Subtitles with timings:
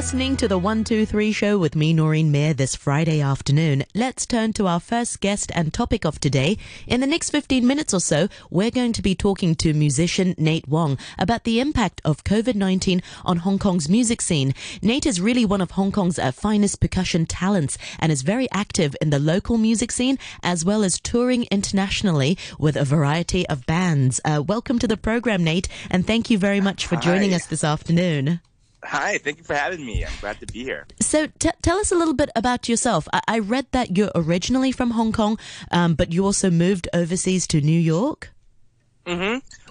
[0.00, 3.84] listening to the 123 show with me, Noreen Mayer, this Friday afternoon.
[3.94, 6.56] Let's turn to our first guest and topic of today.
[6.86, 10.66] In the next 15 minutes or so, we're going to be talking to musician Nate
[10.66, 14.54] Wong about the impact of COVID-19 on Hong Kong's music scene.
[14.80, 18.96] Nate is really one of Hong Kong's uh, finest percussion talents and is very active
[19.02, 24.18] in the local music scene as well as touring internationally with a variety of bands.
[24.24, 27.36] Uh, welcome to the program, Nate, and thank you very much for joining Hi.
[27.36, 28.40] us this afternoon.
[28.82, 30.04] Hi, thank you for having me.
[30.04, 30.86] I'm glad to be here.
[31.00, 33.06] So t- tell us a little bit about yourself.
[33.12, 35.38] I, I read that you're originally from Hong Kong,
[35.70, 38.30] um, but you also moved overseas to New York.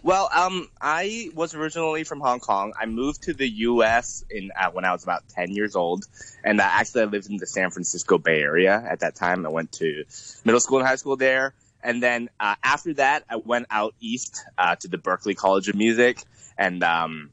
[0.04, 2.74] Well, um, I was originally from Hong Kong.
[2.80, 4.24] I moved to the U.S.
[4.30, 6.06] in uh, when I was about 10 years old,
[6.44, 9.46] and uh, actually I lived in the San Francisco Bay Area at that time.
[9.46, 10.04] I went to
[10.46, 14.44] middle school and high school there, and then uh, after that, I went out east
[14.58, 16.24] uh, to the Berklee College of Music,
[16.58, 17.32] and um,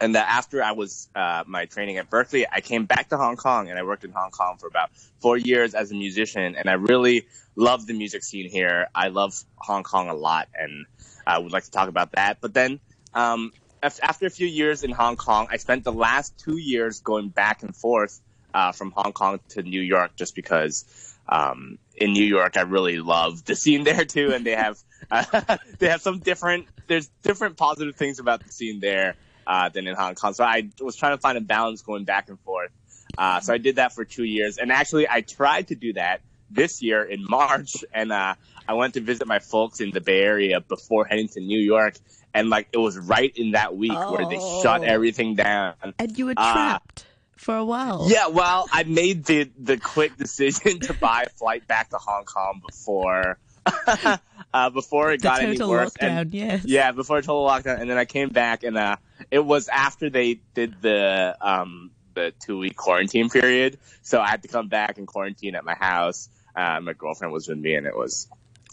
[0.00, 3.36] and uh, after I was uh, my training at Berklee, I came back to Hong
[3.36, 6.56] Kong and I worked in Hong Kong for about four years as a musician.
[6.56, 8.88] And I really love the music scene here.
[8.94, 10.86] I love Hong Kong a lot, and
[11.26, 12.38] I would like to talk about that.
[12.40, 12.80] But then,
[13.14, 13.52] um,
[13.82, 17.62] after a few years in Hong Kong, I spent the last two years going back
[17.62, 18.20] and forth
[18.52, 20.84] uh, from Hong Kong to New York, just because.
[21.28, 24.78] Um, in New York, I really love the scene there too, and they have
[25.10, 26.68] uh, they have some different.
[26.86, 30.34] There's different positive things about the scene there uh, than in Hong Kong.
[30.34, 32.70] So I was trying to find a balance going back and forth.
[33.16, 36.20] Uh, so I did that for two years, and actually I tried to do that
[36.50, 38.34] this year in March, and uh,
[38.68, 41.94] I went to visit my folks in the Bay Area before heading to New York,
[42.34, 44.84] and like it was right in that week where they shut Oh.
[44.84, 45.74] everything down.
[45.98, 48.06] And you were Uh, trapped for a while.
[48.10, 52.24] Yeah, well, I made the the quick decision to buy a flight back to Hong
[52.24, 53.38] Kong before
[54.54, 55.90] uh, before it The got any worse.
[55.94, 56.64] lockdown, And, yes.
[56.64, 58.96] Yeah, before total lockdown, and then I came back, and uh,
[59.30, 64.42] it was after they did the um the two week quarantine period, so I had
[64.42, 66.28] to come back and quarantine at my house.
[66.54, 68.28] Uh, my girlfriend was with me, and it was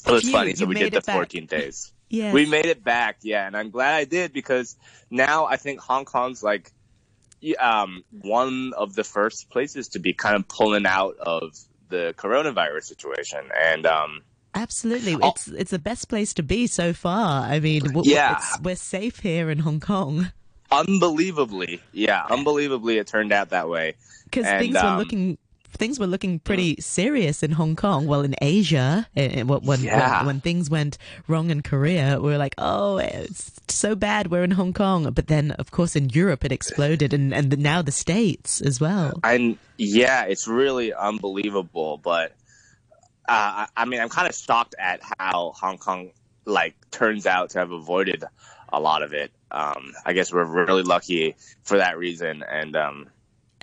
[0.05, 0.55] it was funny.
[0.55, 1.15] So we did the back.
[1.15, 1.91] 14 days.
[2.09, 2.31] Yes.
[2.31, 4.75] We made it back, yeah, and I'm glad I did because
[5.09, 6.71] now I think Hong Kong's like
[7.59, 11.57] um, one of the first places to be kind of pulling out of
[11.89, 14.21] the coronavirus situation, and um,
[14.55, 15.15] Absolutely.
[15.21, 15.29] Oh.
[15.31, 17.43] It's it's the best place to be so far.
[17.43, 18.37] I mean, w- Yeah.
[18.37, 20.31] it's, we're safe here in Hong Kong
[20.71, 23.93] unbelievably, yeah, unbelievably, it turned out that way.
[24.25, 25.37] because things were um, looking
[25.77, 28.05] things were looking pretty serious in Hong Kong.
[28.05, 30.17] Well, in Asia, eh, eh, when when, Yeah.
[30.19, 30.97] when when things went
[31.27, 34.29] wrong in Korea, we were like, oh, it's so bad.
[34.31, 37.81] We're in Hong Kong, but then of course in Europe it exploded, and and now
[37.81, 39.19] the states as well.
[39.23, 41.97] And yeah, it's really unbelievable.
[41.97, 42.33] But
[43.27, 46.11] uh, I mean, I'm kind of shocked at how Hong Kong
[46.45, 48.23] like turns out to have avoided
[48.71, 49.31] a lot of it.
[49.51, 53.07] Um, I guess we're really lucky for that reason, and um,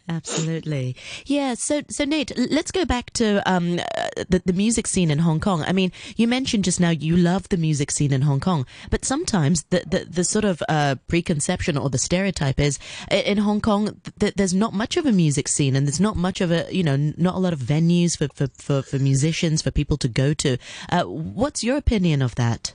[0.08, 0.96] Absolutely.
[1.26, 1.54] Yeah.
[1.54, 5.40] So, so Nate, let's go back to um, uh, the, the music scene in Hong
[5.40, 5.62] Kong.
[5.62, 9.04] I mean, you mentioned just now you love the music scene in Hong Kong, but
[9.04, 12.78] sometimes the, the, the sort of uh, preconception or the stereotype is
[13.10, 16.40] in Hong Kong, th- there's not much of a music scene and there's not much
[16.40, 19.70] of a, you know, not a lot of venues for, for, for, for musicians, for
[19.70, 20.56] people to go to.
[20.90, 22.74] Uh, what's your opinion of that?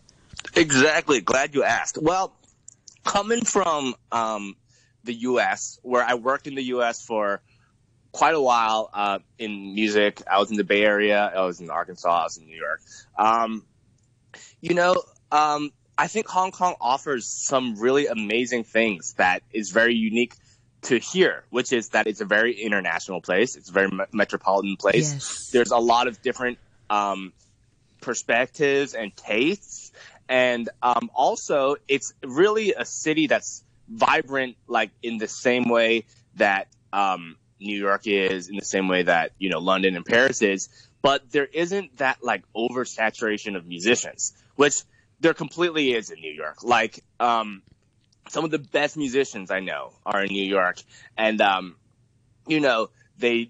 [0.55, 1.21] Exactly.
[1.21, 1.97] Glad you asked.
[2.01, 2.33] Well,
[3.03, 4.55] coming from um,
[5.05, 7.01] the U.S., where I worked in the U.S.
[7.01, 7.41] for
[8.11, 11.69] quite a while uh, in music, I was in the Bay Area, I was in
[11.69, 12.81] Arkansas, I was in New York.
[13.17, 13.65] Um,
[14.61, 14.95] you know,
[15.31, 20.33] um, I think Hong Kong offers some really amazing things that is very unique
[20.83, 23.55] to here, which is that it's a very international place.
[23.55, 25.49] It's a very me- metropolitan place Yes.
[25.51, 26.57] there's a lot of different
[26.89, 27.33] um,
[28.01, 29.91] perspectives and tastes,
[30.29, 36.67] and um, also it's really a city that's vibrant, like in the same way that
[36.93, 40.69] um, New York is, in the same way that you know London and Paris is.
[41.01, 44.83] But there isn't that like oversaturation of musicians, which
[45.19, 46.63] there completely is in New York.
[46.63, 47.61] Like um,
[48.29, 50.81] some of the best musicians I know are in New York,
[51.17, 51.75] and um,
[52.47, 53.49] you know they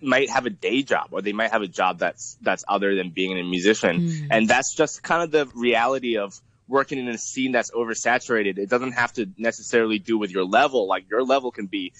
[0.00, 3.10] might have a day job or they might have a job that's that's other than
[3.10, 7.52] being a musician and that's just kind of the reality of working in a scene
[7.52, 11.66] that's oversaturated it doesn't have to necessarily do with your level like your level can
[11.66, 11.92] be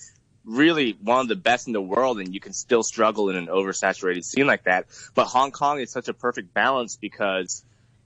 [0.44, 3.46] really one of the best in the world and you can still struggle in an
[3.46, 7.64] oversaturated scene like that but hong kong is such a perfect balance because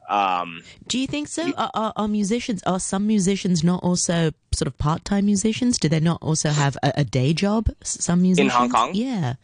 [0.08, 1.52] um Do you think so?
[1.56, 5.78] Are, are, are musicians, are some musicians not also sort of part-time musicians?
[5.78, 7.68] Do they not also have a, a day job?
[7.84, 8.52] Some musicians?
[8.52, 8.90] In Hong Kong?
[8.94, 9.34] Yeah.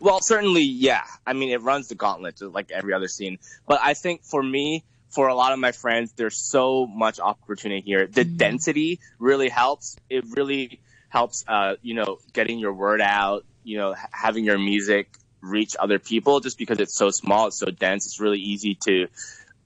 [0.00, 1.02] Well, certainly, yeah.
[1.26, 3.38] I mean, it runs the gauntlet like every other scene.
[3.66, 7.80] But I think for me, for a lot of my friends, there's so much opportunity
[7.80, 8.06] here.
[8.06, 9.96] The density really helps.
[10.10, 15.08] It really helps, uh, you know, getting your word out, you know, having your music
[15.40, 18.06] reach other people just because it's so small, it's so dense.
[18.06, 19.06] It's really easy to,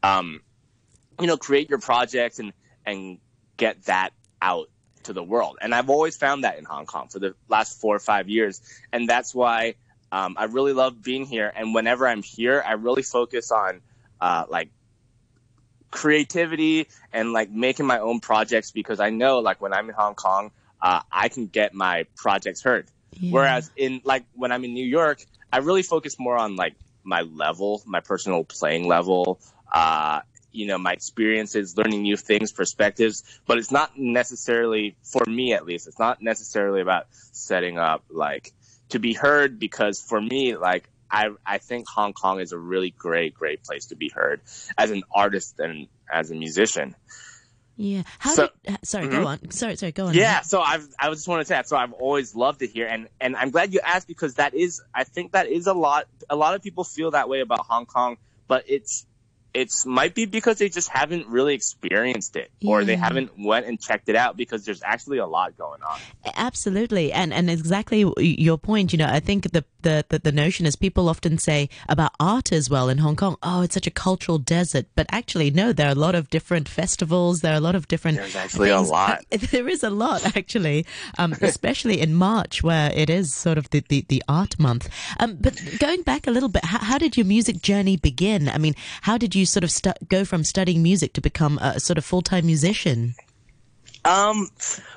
[0.03, 0.41] um,
[1.21, 2.53] you know, create your project and,
[2.87, 3.19] and
[3.57, 4.11] get that
[4.41, 4.69] out
[5.05, 5.59] to the world.
[5.61, 8.61] And I've always found that in Hong Kong for the last four or five years.
[8.93, 9.75] And that's why,
[10.13, 11.53] um, I really love being here.
[11.55, 13.81] And whenever I'm here, I really focus on,
[14.21, 14.71] uh, like
[15.93, 20.17] creativity and like making my own projects because I know like when I'm in Hong
[20.17, 20.51] Kong,
[20.81, 22.89] uh, I can get my projects heard.
[23.13, 23.33] Yeah.
[23.33, 26.75] Whereas in like when I'm in New York, I really focus more on like
[27.05, 29.39] my level, my personal playing level,
[29.73, 35.53] uh, you know, my experiences, learning new things, perspectives, but it's not necessarily, for me
[35.53, 38.53] at least, it's not necessarily about setting up like
[38.91, 42.91] to be heard because for me, like, I, I think Hong Kong is a really
[42.91, 44.41] great, great place to be heard
[44.79, 46.97] as an artist and as a musician.
[47.77, 48.03] Yeah.
[48.19, 49.23] How so, did, sorry, mm-hmm.
[49.23, 49.51] go on.
[49.51, 50.15] Sorry, sorry, go on.
[50.15, 50.41] Yeah.
[50.41, 51.69] So I've, I just wanted to say that.
[51.69, 52.87] So I've always loved it here.
[52.87, 56.07] And, and I'm glad you asked because that is, I think that is a lot,
[56.31, 58.17] a lot of people feel that way about Hong Kong,
[58.49, 59.07] but it's,
[59.55, 62.87] it's might be because they just haven't really experienced it or yeah.
[62.87, 65.99] they haven't went and checked it out because there's actually a lot going on.
[66.35, 67.13] Absolutely.
[67.13, 70.77] And and exactly your point you know i think the the the, the notion is
[70.77, 74.39] people often say about art as well in hong kong oh it's such a cultural
[74.39, 74.87] desert.
[74.95, 77.89] But actually no there are a lot of different festivals there are a lot of
[77.89, 78.89] different there's actually things.
[78.89, 79.25] a lot.
[79.53, 80.87] There is a lot actually
[81.19, 84.89] um, especially in march where it is sort of the the, the art month.
[85.21, 88.49] Um, but going back a little bit how, how did your music journey begin?
[88.49, 91.59] I mean how did you you sort of stu- go from studying music to become
[91.59, 93.15] a sort of full time musician?
[94.05, 94.49] Um,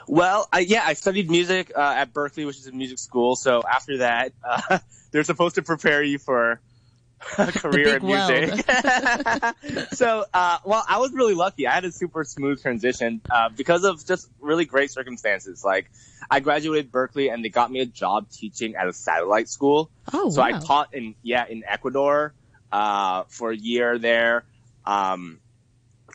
[0.07, 3.35] well, I, yeah, I studied music uh, at Berklee, which is a music school.
[3.35, 4.79] So after that, uh,
[5.11, 6.59] they're supposed to prepare you for
[7.37, 8.65] a career in music.
[9.93, 11.67] so, uh, well, I was really lucky.
[11.67, 15.63] I had a super smooth transition uh, because of just really great circumstances.
[15.63, 15.89] Like,
[16.29, 19.89] I graduated Berklee, and they got me a job teaching at a satellite school.
[20.13, 20.47] Oh, so wow.
[20.47, 22.33] I taught in yeah in Ecuador
[22.75, 24.43] uh, for a year there,
[24.85, 25.39] um,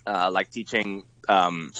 [0.06, 1.72] uh, like teaching um,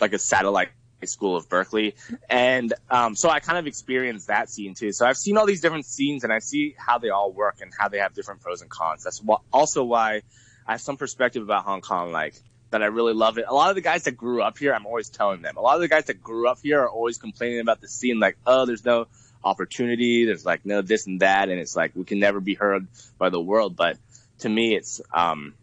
[0.00, 0.68] like a satellite
[1.04, 1.94] school of Berklee,
[2.28, 4.92] and um, so I kind of experienced that scene too.
[4.92, 7.72] So I've seen all these different scenes, and I see how they all work and
[7.76, 9.02] how they have different pros and cons.
[9.02, 10.22] That's wh- also why
[10.64, 12.34] I have some perspective about Hong Kong, like
[12.70, 13.46] that I really love it.
[13.48, 15.56] A lot of the guys that grew up here, I'm always telling them.
[15.56, 18.20] A lot of the guys that grew up here are always complaining about the scene,
[18.20, 19.08] like, oh, there's no
[19.42, 22.86] opportunity, there's like no this and that, and it's like we can never be heard
[23.18, 23.74] by the world.
[23.74, 23.96] But
[24.40, 25.54] to me, it's um,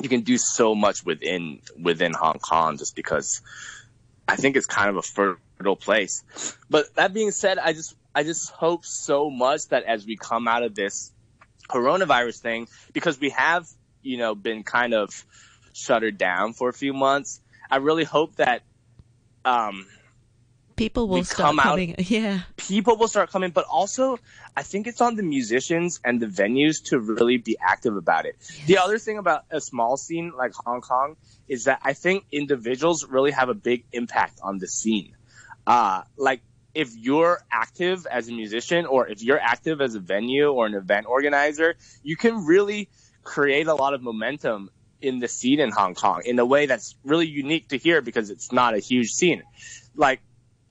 [0.00, 3.42] you can do so much within within Hong Kong just because
[4.28, 6.22] I think it's kind of a fertile place.
[6.68, 10.48] But that being said, I just I just hope so much that as we come
[10.48, 11.12] out of this
[11.68, 13.68] coronavirus thing, because we have
[14.02, 15.24] you know been kind of
[15.72, 17.40] shuttered down for a few months,
[17.70, 18.62] I really hope that
[19.44, 19.86] um,
[20.80, 21.92] people will start coming.
[21.92, 22.40] Out, yeah.
[22.56, 24.18] People will start coming, but also
[24.56, 28.36] I think it's on the musicians and the venues to really be active about it.
[28.40, 28.66] Yes.
[28.66, 31.16] The other thing about a small scene like Hong Kong
[31.48, 35.14] is that I think individuals really have a big impact on the scene.
[35.66, 36.40] Uh, like
[36.74, 40.74] if you're active as a musician or if you're active as a venue or an
[40.74, 42.88] event organizer, you can really
[43.22, 44.70] create a lot of momentum
[45.02, 48.30] in the scene in Hong Kong in a way that's really unique to here because
[48.30, 49.42] it's not a huge scene.
[49.94, 50.20] Like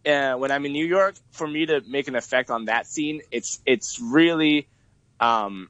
[0.06, 3.22] uh, when I'm in New York, for me to make an effect on that scene,
[3.32, 4.68] it's it's really,
[5.20, 5.70] um,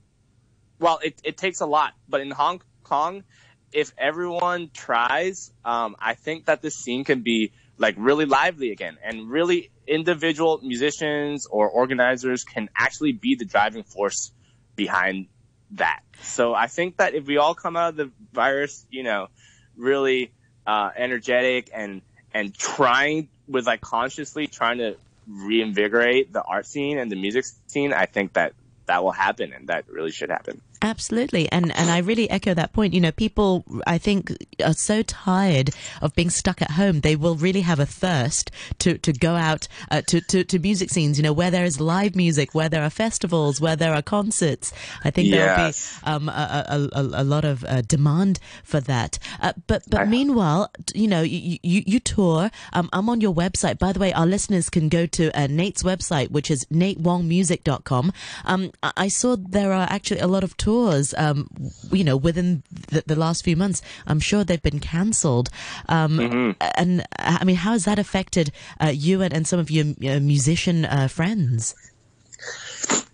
[0.79, 1.93] well, it it takes a lot.
[2.07, 3.23] But in Hong Kong,
[3.71, 8.97] if everyone tries, um, I think that this scene can be like really lively again,
[9.03, 14.31] and really individual musicians or organizers can actually be the driving force
[14.75, 15.27] behind
[15.71, 16.01] that.
[16.21, 19.27] So I think that if we all come out of the virus, you know,
[19.75, 20.31] really
[20.67, 22.01] uh, energetic and
[22.33, 24.95] and trying with like consciously trying to
[25.27, 28.53] reinvigorate the art scene and the music scene, I think that
[28.85, 30.61] that will happen and that really should happen.
[30.81, 31.51] Absolutely.
[31.51, 32.93] And, and I really echo that point.
[32.93, 34.31] You know, people, I think,
[34.63, 35.71] are so tired
[36.01, 37.01] of being stuck at home.
[37.01, 40.89] They will really have a thirst to, to go out uh, to, to, to music
[40.89, 44.01] scenes, you know, where there is live music, where there are festivals, where there are
[44.01, 44.71] concerts.
[45.03, 48.79] I think there will be um, a, a, a, a, lot of uh, demand for
[48.79, 49.19] that.
[49.41, 52.51] Uh, but but meanwhile, you know, you, you, you tour.
[52.71, 53.79] Um, I'm on your website.
[53.79, 58.13] By the way, our listeners can go to uh, Nate's website, which is natewongmusic.com.
[58.45, 61.49] Um, I saw there are actually a lot of tours tours, um,
[61.91, 63.81] you know, within the, the, last few months.
[64.05, 65.49] I'm sure they've been cancelled.
[65.87, 66.51] Um, mm-hmm.
[66.75, 70.19] And I mean, how has that affected uh, you and, and, some of your uh,
[70.19, 71.75] musician uh, friends?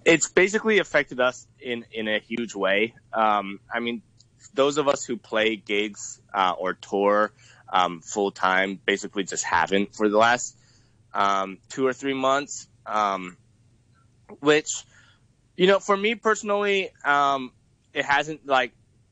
[0.04, 2.94] It's basically affected us in, in a huge way.
[3.14, 4.02] Um, I mean,
[4.54, 7.32] those of us who play gigs uh, or tour
[7.72, 10.58] um, full time basically just haven't for the last
[11.14, 13.38] um, two or three months, um,
[14.42, 14.84] which,
[15.58, 17.52] you know, for me personally, um,
[17.94, 18.72] it hasn't like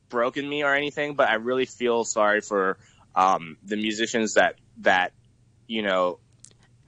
[0.09, 2.77] broken me or anything, but I really feel sorry for
[3.15, 5.13] um, the musicians that that
[5.67, 6.19] you know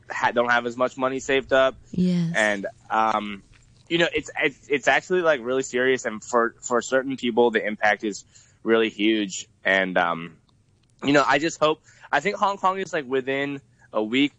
[0.09, 2.33] ha- don't have as much money saved up, Yes.
[2.35, 3.43] and um,
[3.87, 7.65] you know, it's, it's it's actually like really serious, and for for certain people, the
[7.65, 8.25] impact is
[8.63, 10.37] really huge, and um,
[11.03, 11.81] you know, I just hope.
[12.11, 13.61] I think Hong Kong is like within
[13.93, 14.33] a week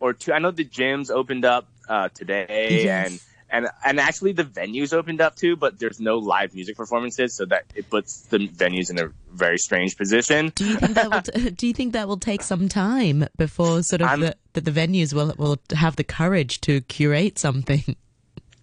[0.00, 0.32] or two.
[0.32, 3.10] I know the gyms opened up uh, today, Yes.
[3.10, 7.34] and and and actually the venues opened up too, but there's no live music performances,
[7.34, 10.52] so that it puts the venues in a very strange position.
[10.54, 13.82] do you think that will t- do you think that will take some time before
[13.82, 17.96] sort of the, that the venues will will have the courage to curate something?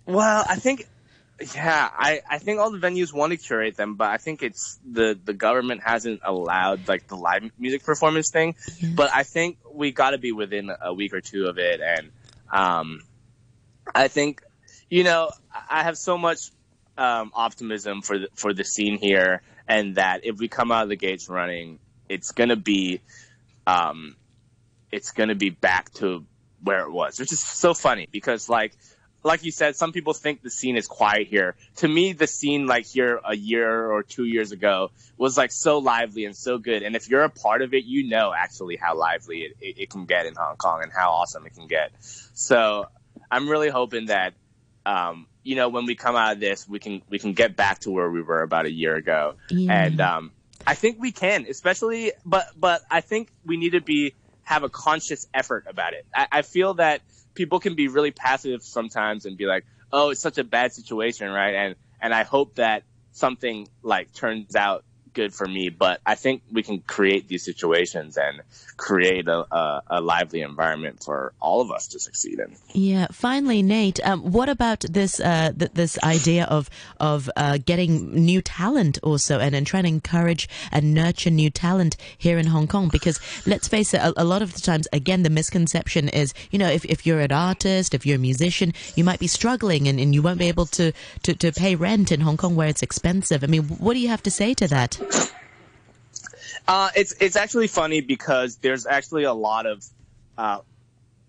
[0.06, 0.88] Well, I think,
[1.56, 4.80] yeah, I, I think all the venues want to curate them, but I think it's
[4.90, 8.56] the, the government hasn't allowed like the live music performance thing.
[8.80, 8.94] Yes.
[8.94, 12.12] But I think we got to be within a week or two of it, and
[12.52, 13.02] um,
[13.94, 14.44] I think,
[14.90, 15.30] you know,
[15.70, 16.52] I have so much
[16.98, 20.90] um, optimism for the, for the scene here, and that if we come out of
[20.90, 23.02] the gates running, it's gonna be,
[23.66, 24.16] um,
[24.92, 26.26] it's gonna be back to
[26.64, 28.74] where it was, which is so funny because like
[29.26, 31.56] like you said, some people think the scene is quiet here.
[31.78, 35.80] To me, the scene like here a year or two years ago was like so
[35.80, 36.84] lively and so good.
[36.84, 39.90] And if you're a part of it, you know actually how lively it, it, it
[39.90, 41.92] can get in Hong Kong and how awesome it can get.
[42.00, 42.86] So
[43.32, 44.36] I'm really hoping that,
[44.86, 47.80] um, you know, when we come out of this, we can we can get back
[47.80, 49.36] to where we were about a year ago.
[49.50, 49.86] Yeah.
[49.86, 50.32] And um,
[50.66, 54.70] I think we can, especially, but but I think we need to be have a
[54.70, 56.06] conscious effort about it.
[56.14, 57.02] I, I feel that
[57.34, 61.30] people can be really passive sometimes and be like, "Oh, it's such a bad situation,
[61.32, 64.85] right?" And and I hope that something like turns out
[65.16, 65.70] good for me.
[65.70, 68.42] But I think we can create these situations and
[68.78, 72.56] create a, a, a lively environment for all of us to succeed in.
[72.74, 73.08] Yeah.
[73.12, 76.70] Finally, Nate, um, what about this uh, th- this idea of
[77.00, 81.98] of uh, getting new talent also, and, and trying to encourage and nurture new talent
[82.18, 82.90] here in Hong Kong?
[82.92, 86.60] Because let's face it, a, a lot of the times, again, the misconception is, you
[86.60, 90.00] know, if, if you're an artist, if you're a musician, you might be struggling and,
[90.00, 90.92] and you won't be able to,
[91.24, 93.44] to, to pay rent in Hong Kong where it's expensive.
[93.44, 95.00] I mean, what do you have to say to that?
[96.68, 99.86] Uh, it's it's actually funny because there's actually a lot of
[100.38, 100.60] uh,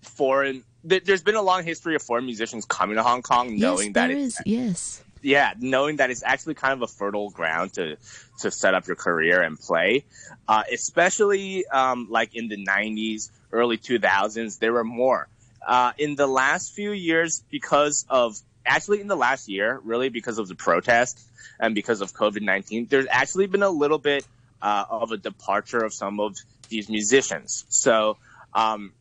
[0.03, 0.65] foreign.
[0.89, 3.95] Th- there's been a long history of foreign musicians coming to Hong Kong, knowing yes,
[3.95, 4.41] that there it's.
[4.47, 5.05] Yes.
[5.23, 7.97] yeah, knowing that it's actually kind of a fertile ground to
[8.41, 10.05] to set up your career and play.
[10.49, 15.29] Uh, especially um, like in the '90s, early 2000s, there were more.
[15.67, 20.39] Uh, in the last few years, because of actually in the last year, really because
[20.39, 21.25] of the protests
[21.59, 24.27] and because of COVID 19, there's actually been a little bit
[24.61, 26.37] uh, of a departure of some of
[26.69, 27.65] these musicians.
[27.69, 28.19] So,
[28.53, 28.93] um,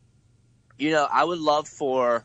[0.78, 2.24] you know, I would love for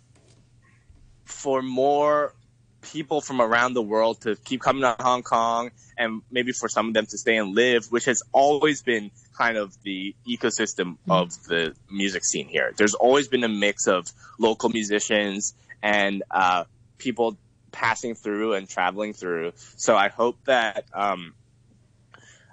[1.25, 2.33] for more
[2.81, 6.87] people from around the world to keep coming to Hong Kong and maybe for some
[6.87, 11.31] of them to stay and live, which has always been kind of the ecosystem of
[11.45, 12.73] the music scene here.
[12.75, 16.65] There's always been a mix of local musicians and uh,
[17.01, 17.37] people
[17.71, 19.53] passing through and traveling through.
[19.75, 21.33] So I hope that um,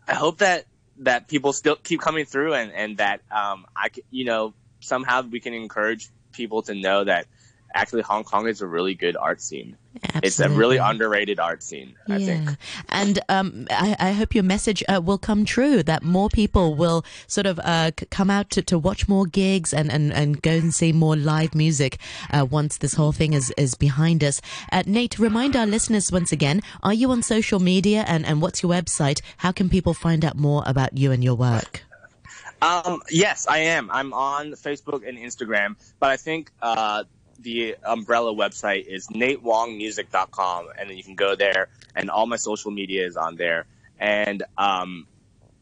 [0.07, 0.65] I hope that
[1.01, 5.41] that people still keep coming through and and that um, I you know somehow we
[5.41, 7.27] can encourage people to know that
[7.75, 9.77] actually Hong Kong is a really good art scene.
[10.23, 12.51] It's a really underrated art scene, I think.
[12.89, 17.05] And um, I, I hope your message uh, will come true, that more people will
[17.27, 20.53] sort of uh, c- come out to, to watch more gigs and, and, and go
[20.53, 21.99] and see more live music
[22.31, 24.41] uh, once this whole thing is, is behind us.
[24.71, 28.63] Uh, Nate, remind our listeners once again, are you on social media and, and what's
[28.63, 29.21] your website?
[29.39, 31.83] How can people find out more about you and your work?
[32.61, 33.91] Um, yes, I am.
[33.91, 37.05] I'm on Facebook and Instagram, but I think uh,
[37.39, 42.71] the umbrella website is natewongmusic.com, and then you can go there, and all my social
[42.71, 43.67] media is on there.
[43.99, 45.07] And um,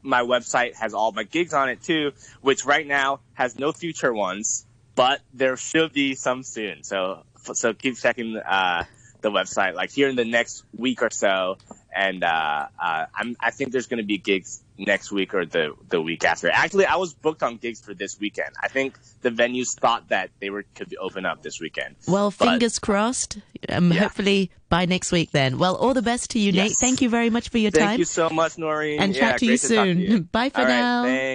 [0.02, 4.12] my website has all my gigs on it too, which right now has no future
[4.12, 6.82] ones, but there should be some soon.
[6.82, 8.84] So so keep checking uh,
[9.20, 11.58] the website, like here in the next week or so.
[11.94, 13.06] And uh, uh,
[13.40, 16.50] I think there's going to be gigs next week or the the week after.
[16.50, 18.50] Actually, I was booked on gigs for this weekend.
[18.62, 21.96] I think the venues thought that they were could open up this weekend.
[22.06, 23.38] Well, But- fingers crossed.
[23.68, 24.00] Um, Yeah.
[24.00, 25.58] Hopefully by next week then.
[25.58, 26.72] Well, all the best to you, Nate.
[26.72, 27.88] Thank you very much for your Thank time.
[27.90, 29.00] Thank you so much, Noreen.
[29.00, 29.98] and Yeah, chat to you great to soon.
[30.00, 30.20] you.
[30.32, 31.02] Bye for All right, now.
[31.04, 31.22] thanks.